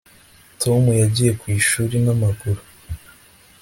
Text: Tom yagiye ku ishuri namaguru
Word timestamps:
Tom 0.61 0.83
yagiye 1.01 1.31
ku 1.39 1.45
ishuri 1.59 1.95
namaguru 2.05 2.61